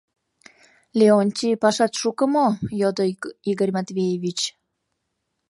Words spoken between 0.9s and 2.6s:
—Леонтий, пашат шуко мо?—